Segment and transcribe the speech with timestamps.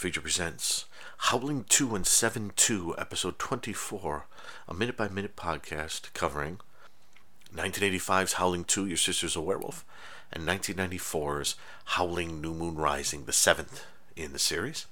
[0.00, 0.86] Feature presents
[1.18, 4.24] Howling 2 and 7 2, episode 24,
[4.66, 6.58] a minute by minute podcast covering
[7.54, 9.84] 1985's Howling 2, Your Sister's a Werewolf,
[10.32, 11.54] and 1994's
[11.84, 13.84] Howling New Moon Rising, the seventh
[14.16, 14.86] in the series.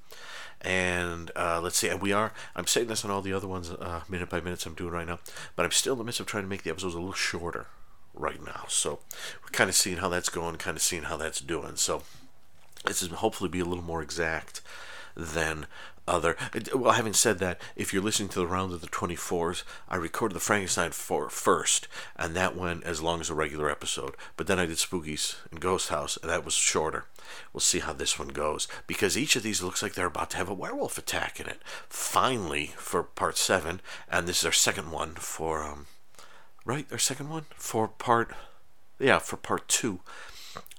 [0.61, 4.03] And uh, let's see, we are, I'm saying this on all the other ones, uh,
[4.11, 5.20] minute by minutes I'm doing right now,
[5.56, 7.69] but I'm still in the midst of trying to make the episodes a little shorter
[8.12, 8.65] right now.
[8.69, 8.98] So
[9.43, 11.77] we're kind of seeing how that's going, kind of seeing how that's doing.
[11.77, 12.03] So
[12.84, 14.61] this is hopefully be a little more exact
[15.19, 15.67] than
[16.07, 16.37] other.
[16.75, 20.34] Well, having said that, if you're listening to the round of the 24s, I recorded
[20.34, 24.15] the Frankenstein for first, and that went as long as a regular episode.
[24.37, 27.05] But then I did Spookies and Ghost House, and that was shorter.
[27.53, 30.39] We'll see how this one goes because each of these looks like they're about to
[30.39, 31.61] have a werewolf attack in it.
[31.89, 35.87] Finally, for part seven, and this is our second one for um,
[36.64, 38.33] right, our second one for part,
[38.98, 40.01] yeah, for part two.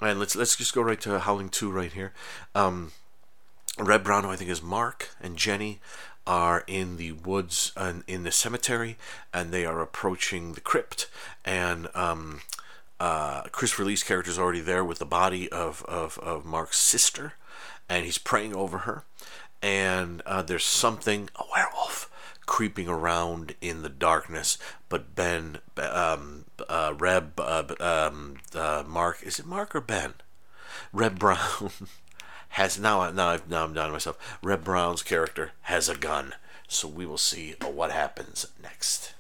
[0.01, 2.13] And let's let's just go right to Howling Two right here.
[2.55, 2.91] Um,
[3.79, 5.79] Reb Brown, I think is Mark, and Jenny
[6.27, 8.97] are in the woods and in the cemetery,
[9.33, 11.09] and they are approaching the crypt.
[11.45, 12.41] And um,
[12.99, 17.33] uh, Christopher Lee's character is already there with the body of, of, of Mark's sister,
[17.87, 19.05] and he's praying over her.
[19.61, 22.11] And uh, there's something, a werewolf,
[22.45, 24.57] creeping around in the darkness.
[24.89, 30.15] But Ben, um, uh, Reb, uh, um, uh, Mark, is it Mark or Ben?
[30.91, 31.71] Reb Brown
[32.49, 33.09] has now.
[33.11, 34.17] Now, I've, now I'm down to myself.
[34.41, 36.33] Reb Brown's character has a gun,
[36.67, 39.13] so we will see what happens next.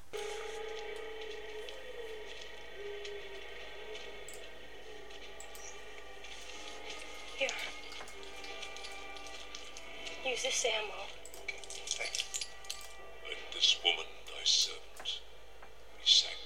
[7.37, 7.49] Here.
[10.25, 10.93] Use this ammo.
[13.27, 15.19] Let this woman, thy servant,
[15.97, 16.38] be sanctified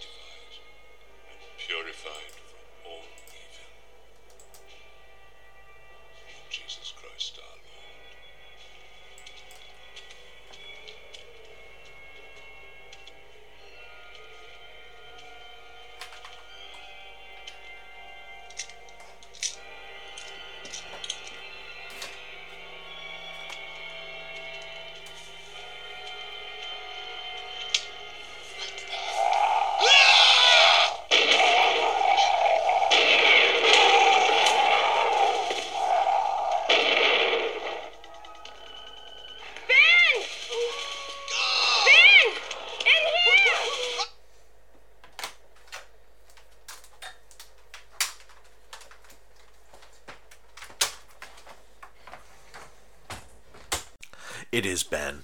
[54.74, 55.24] is Ben.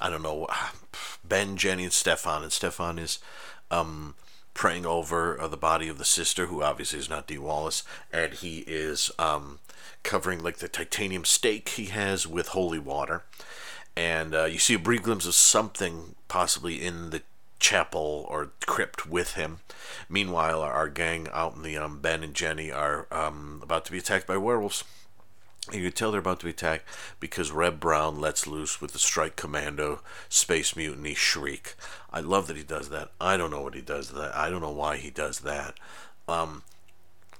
[0.00, 0.48] I don't know.
[1.24, 2.42] Ben, Jenny, and Stefan.
[2.42, 3.18] And Stefan is
[3.70, 4.14] um,
[4.54, 7.82] praying over uh, the body of the sister, who obviously is not Dee Wallace.
[8.12, 9.58] And he is um,
[10.02, 13.24] covering like the titanium stake he has with holy water.
[13.96, 17.22] And uh, you see a brief glimpse of something possibly in the
[17.58, 19.60] chapel or crypt with him.
[20.08, 23.92] Meanwhile, our, our gang out in the um, Ben and Jenny are um, about to
[23.92, 24.84] be attacked by werewolves.
[25.72, 26.88] You can tell they're about to be attacked
[27.18, 31.74] because Reb Brown lets loose with the Strike Commando Space Mutiny Shriek.
[32.12, 33.10] I love that he does that.
[33.20, 34.34] I don't know what he does that.
[34.36, 35.74] I don't know why he does that.
[36.28, 36.62] Um,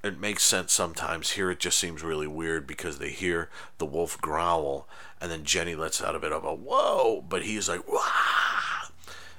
[0.02, 1.32] it makes sense sometimes.
[1.32, 3.48] Here it just seems really weird because they hear
[3.78, 4.88] the wolf growl
[5.20, 8.90] and then Jenny lets out a bit of a whoa, but he's like wah,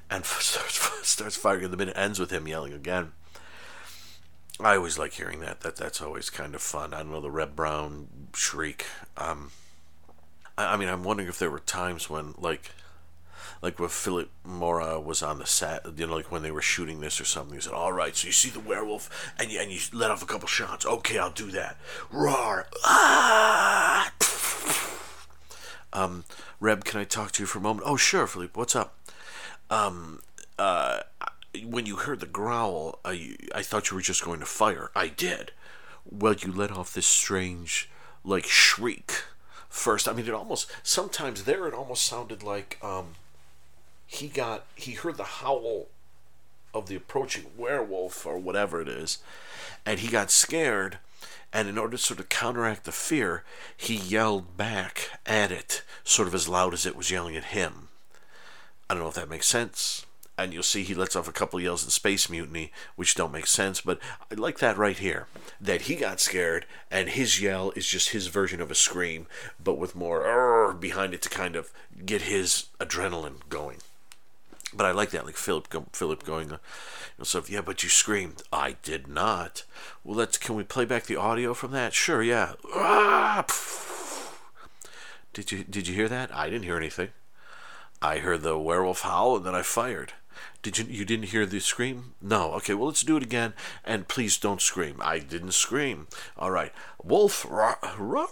[0.10, 1.66] and starts starts firing.
[1.66, 3.12] And the minute ends with him yelling again.
[4.60, 5.62] I always like hearing that.
[5.62, 6.94] That that's always kind of fun.
[6.94, 8.86] I don't know the Reb Brown shriek.
[9.16, 9.52] Um,
[10.58, 12.72] I, I mean, I'm wondering if there were times when like.
[13.60, 17.00] Like when Philip Mora was on the set, you know, like when they were shooting
[17.02, 19.10] this or something, he said, "All right, so you see the werewolf,
[19.40, 20.86] and you and you let off a couple shots.
[20.86, 21.78] Okay, I'll do that.
[22.12, 22.68] Roar!
[22.86, 24.14] Ah!"
[25.92, 26.24] Um,
[26.60, 27.88] Reb, can I talk to you for a moment?
[27.88, 28.52] Oh, sure, Philippe.
[28.54, 28.96] What's up?
[29.72, 30.20] Um,
[30.60, 31.00] uh,
[31.66, 34.92] when you heard the growl, I, I thought you were just going to fire.
[34.96, 35.52] I did.
[36.10, 37.90] Well, you let off this strange,
[38.24, 39.24] like, shriek
[39.70, 40.08] first.
[40.08, 43.16] I mean, it almost, sometimes there it almost sounded like, um,
[44.06, 45.88] he got, he heard the howl
[46.74, 49.20] of the approaching werewolf or whatever it is,
[49.86, 51.00] and he got scared.
[51.54, 53.44] And in order to sort of counteract the fear,
[53.76, 57.88] he yelled back at it, sort of as loud as it was yelling at him.
[58.90, 60.06] I don't know if that makes sense.
[60.38, 63.48] And you'll see he lets off a couple yells in Space Mutiny, which don't make
[63.48, 64.00] sense, but
[64.32, 65.28] I like that right here.
[65.60, 69.26] That he got scared, and his yell is just his version of a scream,
[69.64, 71.72] but with more behind it to kind of
[72.06, 73.78] get his adrenaline going.
[74.74, 76.58] But I like that, like Philip, Philip going, uh,
[77.18, 78.44] you know, so yeah, but you screamed.
[78.54, 79.64] I did not.
[80.04, 80.38] Well, let's.
[80.38, 81.94] Can we play back the audio from that?
[81.94, 82.54] Sure, yeah.
[82.76, 83.46] Ah.
[85.34, 86.34] Did you did you hear that?
[86.36, 87.10] I didn't hear anything.
[88.02, 90.14] I heard the werewolf howl and then I fired.
[90.62, 92.14] Did you you didn't hear the scream?
[92.22, 92.54] No.
[92.54, 93.54] Okay, well let's do it again
[93.84, 94.98] and please don't scream.
[95.02, 96.08] I didn't scream.
[96.38, 96.74] All right.
[97.04, 98.28] Wolf rah, rah.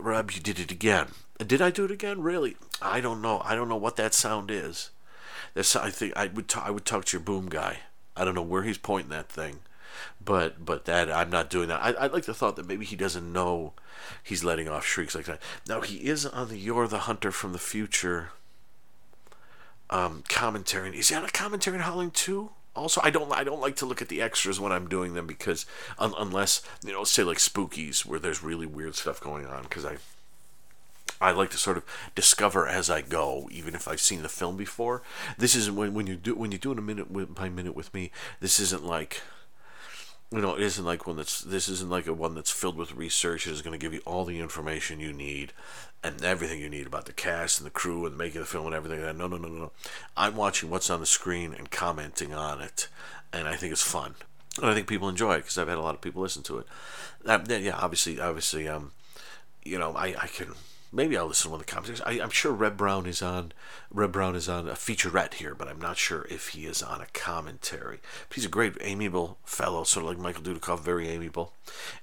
[0.00, 1.08] Rob, you did it again.
[1.38, 2.22] Did I do it again?
[2.22, 2.56] Really?
[2.80, 3.40] I don't know.
[3.44, 4.90] I don't know what that sound is.
[5.54, 7.80] That's I think I would ta- I would talk to your boom guy.
[8.16, 9.60] I don't know where he's pointing that thing,
[10.24, 11.82] but but that I'm not doing that.
[11.82, 13.74] I I like the thought that maybe he doesn't know
[14.22, 15.40] he's letting off shrieks like that.
[15.68, 18.30] Now he is on the "Yor the Hunter from the Future"
[19.92, 20.98] um, commentary.
[20.98, 22.50] Is on a commentary in Howling Two?
[22.74, 25.26] Also, I don't I don't like to look at the extras when I'm doing them
[25.26, 25.66] because
[25.98, 29.84] un- unless you know, say like Spookies where there's really weird stuff going on because
[29.84, 29.98] I
[31.20, 31.84] I like to sort of
[32.14, 35.02] discover as I go, even if I've seen the film before.
[35.36, 37.76] This isn't when, when you do when you do it a minute with, by minute
[37.76, 38.10] with me.
[38.40, 39.20] This isn't like
[40.32, 42.94] you know, it isn't like one that's this isn't like a one that's filled with
[42.94, 43.46] research.
[43.46, 45.52] It is going to give you all the information you need
[46.02, 48.74] and everything you need about the cast and the crew and making the film and
[48.74, 49.00] everything.
[49.00, 49.72] No, no, no, no, no.
[50.16, 52.88] I'm watching what's on the screen and commenting on it,
[53.32, 54.14] and I think it's fun.
[54.56, 56.58] And I think people enjoy it because I've had a lot of people listen to
[56.58, 56.66] it.
[57.26, 58.92] Um, yeah, obviously, obviously, um,
[59.64, 60.54] you know, I, I can
[60.92, 62.02] maybe I'll listen to one of the commentaries.
[62.02, 63.52] I, am sure Reb Brown is on
[63.90, 67.00] Reb Brown is on a featurette here, but I'm not sure if he is on
[67.00, 68.00] a commentary.
[68.28, 71.54] But he's a great, amiable fellow, sort of like Michael Dudikoff, very amiable.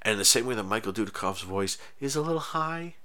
[0.01, 2.95] And the same way that Michael Dudikoff's voice is a little high,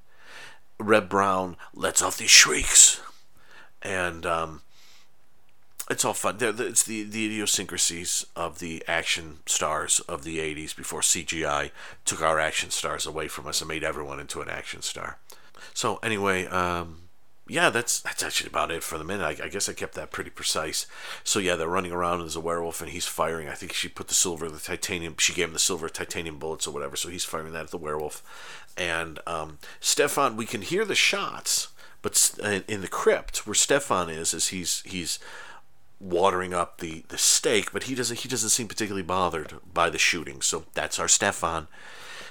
[0.78, 3.00] Reb Brown lets off these shrieks,
[3.82, 4.62] and um,
[5.90, 6.38] it's all fun.
[6.40, 11.70] It's the, the idiosyncrasies of the action stars of the 80s before CGI
[12.04, 15.18] took our action stars away from us and made everyone into an action star.
[15.72, 17.04] So anyway, um,
[17.46, 19.24] yeah, that's that's actually about it for the minute.
[19.24, 20.86] I, I, guess I kept that pretty precise.
[21.24, 23.48] So yeah, they're running around there's a werewolf and he's firing.
[23.48, 25.16] I think she put the silver, the titanium.
[25.18, 26.96] She gave him the silver titanium bullets or whatever.
[26.96, 28.22] So he's firing that at the werewolf.
[28.78, 31.68] And um, Stefan, we can hear the shots,
[32.00, 32.34] but
[32.66, 35.18] in the crypt where Stefan is, is he's he's
[36.00, 39.98] watering up the the stake, but he doesn't he doesn't seem particularly bothered by the
[39.98, 40.40] shooting.
[40.40, 41.68] So that's our Stefan.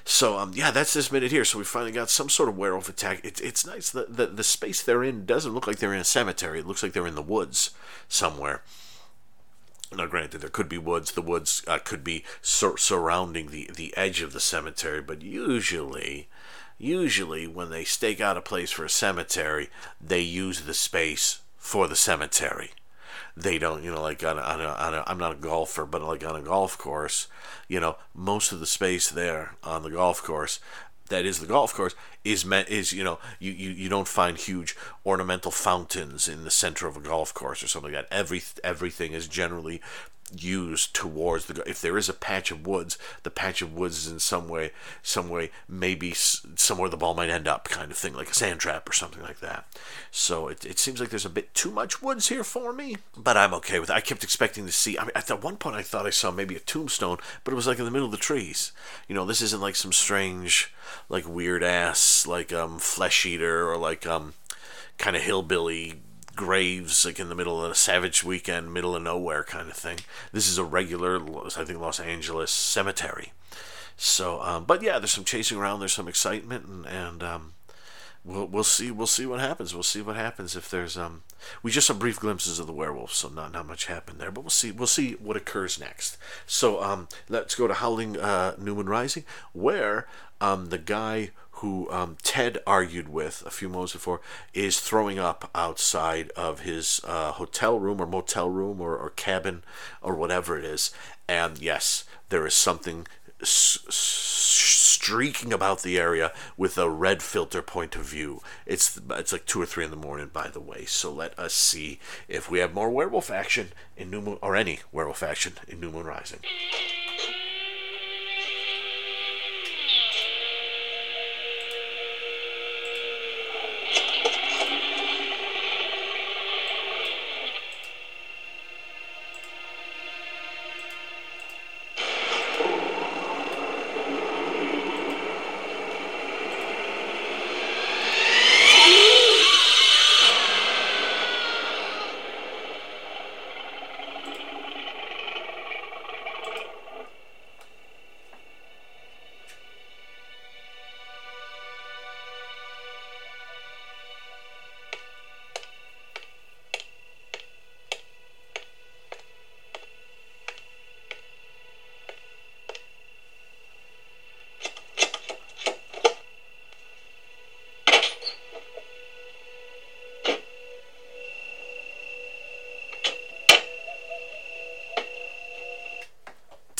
[0.05, 1.45] So um, yeah, that's this minute here.
[1.45, 3.23] So we finally got some sort of werewolf attack.
[3.23, 3.89] It, it's nice.
[3.89, 6.59] The, the the space they're in doesn't look like they're in a cemetery.
[6.59, 7.71] It looks like they're in the woods
[8.07, 8.63] somewhere.
[9.95, 11.11] Now, granted, there could be woods.
[11.11, 16.29] The woods uh, could be sur- surrounding the, the edge of the cemetery, but usually,
[16.79, 19.69] usually when they stake out a place for a cemetery,
[20.01, 22.71] they use the space for the cemetery
[23.35, 25.85] they don't, you know, like on a, on a, on a, I'm not a golfer,
[25.85, 27.27] but like on a golf course,
[27.68, 30.59] you know, most of the space there on the golf course
[31.09, 34.38] that is the golf course is meant is you know you, you you don't find
[34.38, 34.75] huge
[35.06, 38.15] ornamental fountains in the center of a golf course or something like that.
[38.15, 39.81] Every everything is generally
[40.35, 44.12] used towards the if there is a patch of woods the patch of woods is
[44.12, 44.71] in some way
[45.01, 48.59] some way maybe somewhere the ball might end up kind of thing like a sand
[48.59, 49.65] trap or something like that.
[50.11, 53.37] So it, it seems like there's a bit too much woods here for me but
[53.37, 53.95] i'm okay with it.
[53.95, 56.56] I kept expecting to see i mean at one point i thought i saw maybe
[56.56, 58.71] a tombstone but it was like in the middle of the trees.
[59.07, 60.73] You know this isn't like some strange
[61.09, 64.33] like weird ass like um flesh eater or like um
[64.97, 66.02] kind of hillbilly
[66.35, 69.99] graves like in the middle of a savage weekend middle of nowhere kind of thing.
[70.31, 71.19] This is a regular
[71.57, 73.33] i think los angeles cemetery.
[73.97, 77.54] So um, but yeah there's some chasing around there's some excitement and, and um,
[78.23, 79.73] we'll, we'll see we'll see what happens.
[79.73, 81.23] We'll see what happens if there's um
[81.61, 84.42] we just saw brief glimpses of the werewolf, so not not much happened there but
[84.42, 86.18] we'll see we'll see what occurs next.
[86.45, 90.07] So um let's go to howling uh, new moon rising where
[90.42, 91.31] um the guy
[91.63, 94.19] who um, Ted argued with a few moments before,
[94.53, 99.63] is throwing up outside of his uh, hotel room or motel room or, or cabin
[100.01, 100.91] or whatever it is.
[101.25, 103.07] And yes, there is something
[103.41, 108.41] streaking about the area with a red filter point of view.
[108.65, 110.83] It's it's like two or three in the morning, by the way.
[110.83, 114.81] So let us see if we have more werewolf action in New Moon or any
[114.91, 116.39] werewolf action in New Moon Rising.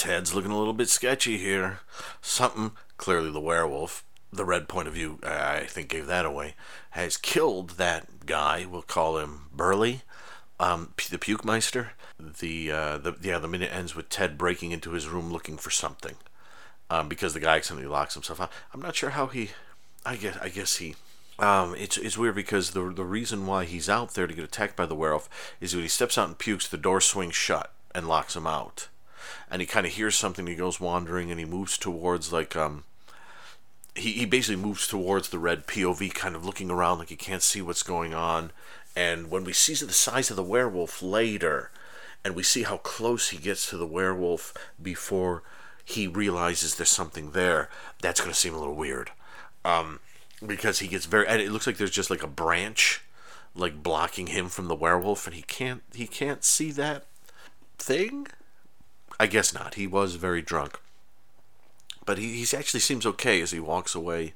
[0.03, 1.79] Ted's looking a little bit sketchy here.
[2.22, 6.55] Something, clearly the werewolf, the red point of view, I think gave that away,
[6.89, 8.65] has killed that guy.
[8.69, 10.01] We'll call him Burley,
[10.60, 11.93] um, the Puke Meister.
[12.19, 15.69] The, uh, the yeah, the minute ends with Ted breaking into his room looking for
[15.69, 16.15] something,
[16.89, 18.51] um, because the guy accidentally locks himself out.
[18.74, 19.51] I'm not sure how he.
[20.05, 20.95] I guess I guess he.
[21.39, 24.75] Um, it's it's weird because the the reason why he's out there to get attacked
[24.75, 25.29] by the werewolf
[25.62, 28.89] is when he steps out and pukes, the door swings shut and locks him out,
[29.53, 30.48] and he kind of hears something.
[30.48, 32.86] He goes wandering and he moves towards like um
[33.95, 37.43] he, he basically moves towards the red POV, kind of looking around like he can't
[37.43, 38.51] see what's going on.
[38.95, 41.69] And when we see the size of the werewolf later,
[42.25, 45.43] and we see how close he gets to the werewolf before
[45.86, 47.69] he realizes there's something there,
[48.01, 49.12] that's going to seem a little weird.
[49.63, 50.00] Um,
[50.43, 53.01] because he gets very, and it looks like there's just like a branch,
[53.53, 57.05] like blocking him from the werewolf, and he can't he can't see that
[57.77, 58.25] thing.
[59.20, 59.75] I guess not.
[59.75, 60.79] He was very drunk
[62.05, 64.34] but he he's actually seems okay as he walks away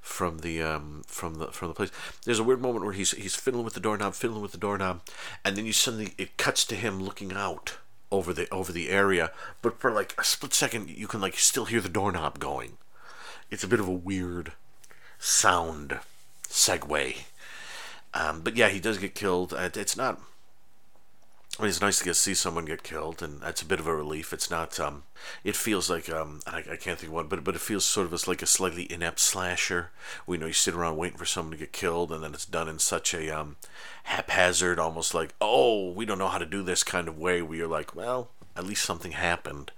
[0.00, 1.90] from the um, from the from the place.
[2.24, 5.02] There's a weird moment where he's he's fiddling with the doorknob, fiddling with the doorknob,
[5.44, 7.78] and then you suddenly it cuts to him looking out
[8.10, 9.30] over the over the area.
[9.62, 12.78] But for like a split second, you can like still hear the doorknob going.
[13.50, 14.52] It's a bit of a weird
[15.18, 15.98] sound
[16.44, 17.16] segue.
[18.14, 19.52] Um, but yeah, he does get killed.
[19.52, 20.20] It's not
[21.62, 23.94] mean, it's nice to get see someone get killed, and that's a bit of a
[23.94, 24.32] relief.
[24.32, 24.78] It's not.
[24.78, 25.02] Um,
[25.42, 28.06] it feels like um, I, I can't think of one, but but it feels sort
[28.06, 29.90] of as like a slightly inept slasher.
[30.24, 32.68] We know you sit around waiting for someone to get killed, and then it's done
[32.68, 33.56] in such a um,
[34.04, 37.42] haphazard, almost like oh, we don't know how to do this kind of way.
[37.42, 39.72] Where you're like, well, at least something happened,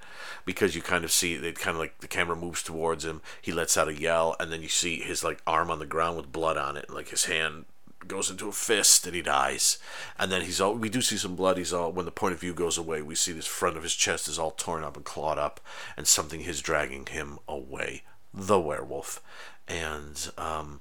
[0.45, 3.23] because you kind of see it kind of like the camera moves towards him.
[3.41, 6.19] He lets out a yell, and then you see his like arm on the ground
[6.19, 7.65] with blood on it, like his hand
[8.07, 9.79] goes into a fist and he dies.
[10.19, 11.59] And then he's all we do see some blood.
[11.59, 13.95] He's all when the point of view goes away, we see this front of his
[13.95, 15.61] chest is all torn up and clawed up,
[15.97, 18.03] and something is dragging him away.
[18.33, 19.21] The werewolf,
[19.67, 20.81] and um,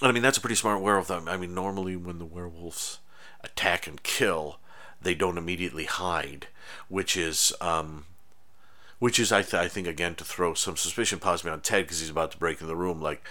[0.00, 1.10] and I mean that's a pretty smart werewolf.
[1.10, 2.98] I mean normally when the werewolves
[3.42, 4.58] attack and kill,
[5.00, 6.48] they don't immediately hide,
[6.88, 8.04] which is um,
[8.98, 12.00] which is I, th- I think again to throw some suspicion possibly on Ted because
[12.00, 13.00] he's about to break in the room.
[13.00, 13.26] Like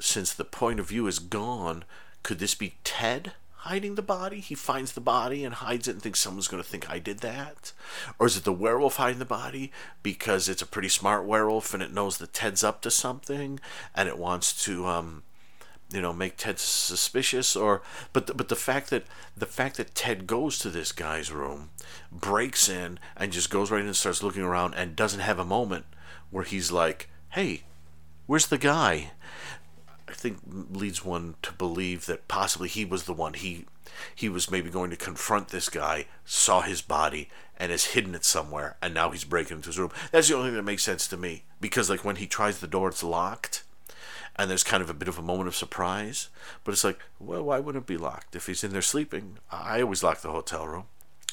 [0.00, 1.84] since the point of view is gone,
[2.24, 4.40] could this be Ted hiding the body?
[4.40, 7.20] He finds the body and hides it and thinks someone's going to think I did
[7.20, 7.72] that?
[8.18, 9.70] Or is it the werewolf hiding the body
[10.02, 13.60] because it's a pretty smart werewolf and it knows that Ted's up to something
[13.94, 15.22] and it wants to um
[15.92, 19.04] you know make Ted suspicious or but the, but the fact that
[19.36, 21.70] the fact that Ted goes to this guy's room
[22.10, 25.44] breaks in and just goes right in and starts looking around and doesn't have a
[25.44, 25.84] moment
[26.30, 27.62] where he's like hey
[28.26, 29.10] where's the guy
[30.24, 33.34] think leads one to believe that possibly he was the one.
[33.34, 33.66] He
[34.14, 37.28] he was maybe going to confront this guy, saw his body,
[37.58, 39.92] and has hidden it somewhere, and now he's breaking into his room.
[40.10, 41.44] That's the only thing that makes sense to me.
[41.60, 43.64] Because like when he tries the door, it's locked,
[44.34, 46.30] and there's kind of a bit of a moment of surprise.
[46.64, 49.38] But it's like, well, why wouldn't it be locked if he's in there sleeping?
[49.52, 50.84] I always lock the hotel room,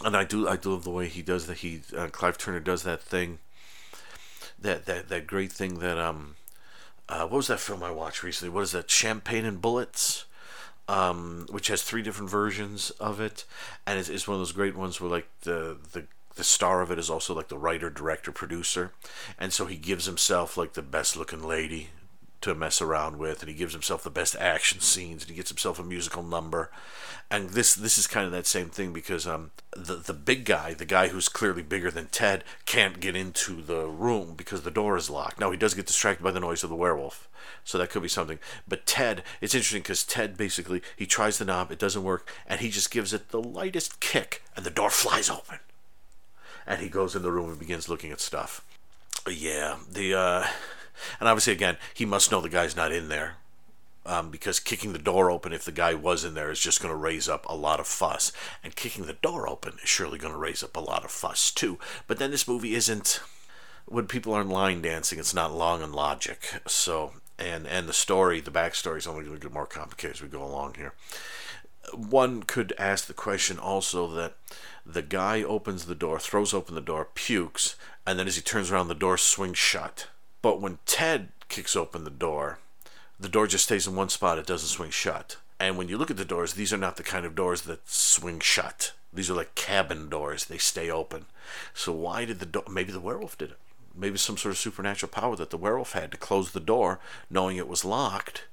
[0.04, 1.60] and I do I do love the way he does that.
[1.60, 3.40] He uh, Clive Turner does that thing.
[4.60, 6.36] That that that great thing that um
[7.10, 8.54] uh, what was that film I watched recently?
[8.54, 8.90] What is that?
[8.90, 10.26] Champagne and Bullets,
[10.88, 13.46] um, which has three different versions of it,
[13.86, 16.06] and it's, it's one of those great ones where like the the
[16.36, 18.92] the star of it is also like the writer, director, producer,
[19.38, 21.90] and so he gives himself like the best looking lady
[22.42, 25.50] to mess around with, and he gives himself the best action scenes, and he gets
[25.50, 26.72] himself a musical number,
[27.30, 30.74] and this this is kind of that same thing because um the the big guy,
[30.74, 34.98] the guy who's clearly bigger than Ted, can't get into the room because the door
[34.98, 35.40] is locked.
[35.40, 37.30] Now he does get distracted by the noise of the werewolf,
[37.64, 38.40] so that could be something.
[38.68, 42.60] But Ted, it's interesting because Ted basically he tries the knob, it doesn't work, and
[42.60, 45.60] he just gives it the lightest kick, and the door flies open,
[46.68, 48.66] and he goes in the room and begins looking at stuff.
[49.30, 50.48] Yeah, the uh
[51.20, 53.36] and obviously, again, he must know the guy's not in there.
[54.04, 56.92] Um, because kicking the door open, if the guy was in there, is just going
[56.92, 58.32] to raise up a lot of fuss.
[58.64, 61.52] And kicking the door open is surely going to raise up a lot of fuss,
[61.52, 61.78] too.
[62.08, 63.22] But then this movie isn't.
[63.86, 66.62] When people are line dancing, it's not long and logic.
[66.66, 70.22] So, and and the story, the backstory is only going to get more complicated as
[70.22, 70.94] we go along here.
[71.94, 74.36] One could ask the question also that
[74.86, 78.72] the guy opens the door, throws open the door, pukes, and then as he turns
[78.72, 80.08] around, the door swings shut
[80.42, 82.60] but when Ted kicks open the door,
[83.20, 85.38] the door just stays in one spot, it doesn't swing shut.
[85.60, 87.88] And when you look at the doors, these are not the kind of doors that
[87.88, 88.94] swing shut.
[89.14, 91.26] These are like cabin doors, they stay open.
[91.74, 93.58] So why did the door, maybe the werewolf did it.
[93.94, 97.58] Maybe some sort of supernatural power that the werewolf had to close the door knowing
[97.58, 98.46] it was locked.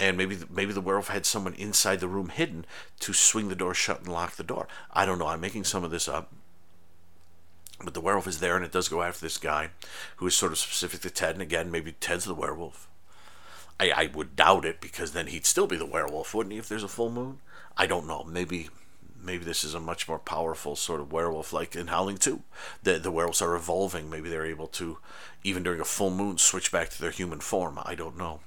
[0.00, 2.66] And maybe maybe the werewolf had someone inside the room hidden
[3.00, 4.66] to swing the door shut and lock the door.
[4.92, 5.28] I don't know.
[5.28, 6.32] I'm making some of this up.
[7.82, 9.70] But the werewolf is there, and it does go after this guy,
[10.16, 11.34] who is sort of specific to Ted.
[11.34, 12.88] And again, maybe Ted's the werewolf.
[13.78, 16.58] I, I would doubt it because then he'd still be the werewolf, wouldn't he?
[16.58, 17.40] If there's a full moon,
[17.76, 18.24] I don't know.
[18.24, 18.70] Maybe
[19.22, 22.42] maybe this is a much more powerful sort of werewolf, like in Howling 2.
[22.84, 24.08] The, the werewolves are evolving.
[24.08, 24.98] Maybe they're able to,
[25.42, 27.78] even during a full moon, switch back to their human form.
[27.84, 28.40] I don't know.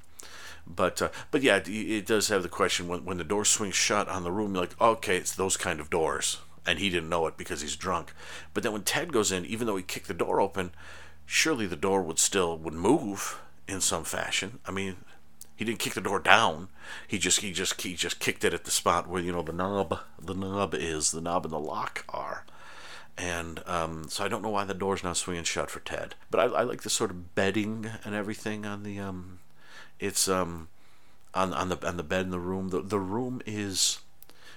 [0.65, 3.75] But uh, but yeah, it, it, does have the question when, when the door swings
[3.75, 6.38] shut on the room, you're like, okay, it's those kind of doors.
[6.66, 8.13] And he didn't know it because he's drunk.
[8.54, 10.72] But then when Ted goes in, even though he kicked the door open,
[11.25, 14.60] surely the door would still would move in some fashion.
[14.66, 14.98] I mean,
[15.56, 16.70] he didn't kick the door down.
[17.08, 19.54] He just he just he just kicked it at the spot where you know the
[19.54, 22.46] knob the knob is the knob and the lock are.
[23.18, 26.16] And um, so I don't know why the door's not swinging shut for Ted.
[26.32, 29.39] But I, I like the sort of bedding and everything on the um,
[30.00, 30.70] it's um,
[31.34, 32.70] on on the on the bed in the room.
[32.70, 34.00] The the room is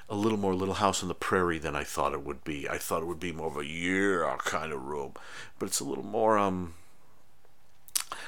[0.08, 2.68] a little more Little House on the Prairie than I thought it would be.
[2.68, 5.14] I thought it would be more of a yeah kind of room,
[5.58, 6.74] but it's a little more um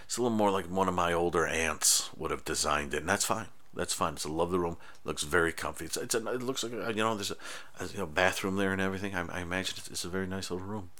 [0.04, 3.08] it's a little more like one of my older aunts would have designed it, and
[3.08, 3.46] that's fine.
[3.74, 4.12] That's fine.
[4.12, 4.76] It's a lovely room.
[5.04, 5.86] Looks very comfy.
[5.86, 7.36] It's, it's a, it looks like a, you know there's a,
[7.80, 9.14] a you know bathroom there and everything.
[9.14, 10.90] I, I imagine it's a very nice little room.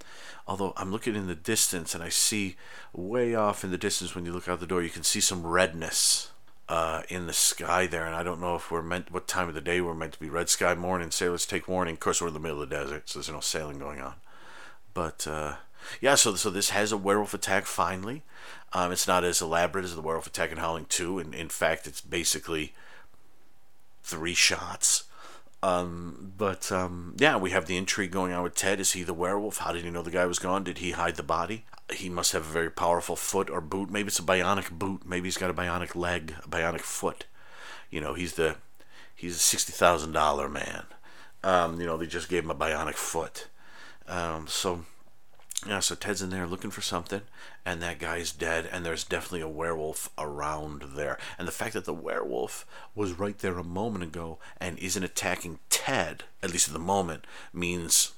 [0.46, 2.56] Although I'm looking in the distance and I see
[2.92, 5.46] way off in the distance when you look out the door, you can see some
[5.46, 6.30] redness
[6.68, 9.54] uh, in the sky there, and I don't know if we're meant what time of
[9.54, 10.30] the day we're meant to be.
[10.30, 11.94] Red sky morning, sailors take warning.
[11.94, 14.14] Of course, we're in the middle of the desert, so there's no sailing going on.
[14.94, 15.56] But uh,
[16.00, 18.22] yeah, so so this has a werewolf attack finally.
[18.72, 21.86] Um, it's not as elaborate as the werewolf attack in Howling 2, and in fact,
[21.86, 22.74] it's basically
[24.02, 25.04] three shots.
[25.64, 28.80] Um, but um, yeah, we have the intrigue going on with Ted.
[28.80, 29.58] Is he the werewolf?
[29.58, 30.62] How did he know the guy was gone?
[30.62, 31.64] Did he hide the body?
[31.90, 33.90] He must have a very powerful foot or boot.
[33.90, 35.06] Maybe it's a bionic boot.
[35.06, 37.24] Maybe he's got a bionic leg, a bionic foot.
[37.88, 38.56] You know, he's the
[39.14, 40.84] he's a sixty thousand dollar man.
[41.42, 43.48] Um, you know, they just gave him a bionic foot.
[44.06, 44.84] Um, so
[45.66, 47.22] yeah, so Ted's in there looking for something,
[47.64, 51.18] and that guy's dead, and there's definitely a werewolf around there.
[51.38, 55.60] And the fact that the werewolf was right there a moment ago and isn't attacking
[55.70, 58.12] Ted, at least at the moment, means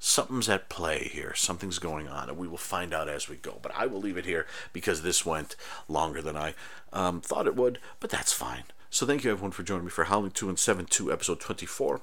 [0.00, 1.32] something's at play here.
[1.34, 3.58] Something's going on, and we will find out as we go.
[3.62, 5.54] But I will leave it here because this went
[5.88, 6.54] longer than I
[6.92, 8.64] um, thought it would, but that's fine.
[8.90, 12.00] So thank you everyone for joining me for Howling 2 and 7 2, episode 24.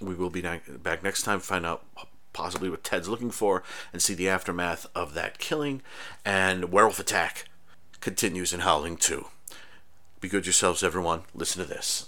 [0.00, 1.84] We will be back next time, find out
[2.36, 3.62] possibly what Ted's looking for,
[3.94, 5.80] and see the aftermath of that killing.
[6.22, 7.46] And Werewolf Attack
[8.00, 9.26] continues in Howling 2.
[10.20, 11.22] Be good yourselves, everyone.
[11.34, 12.06] Listen to this.